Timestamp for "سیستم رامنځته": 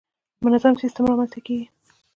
0.81-1.39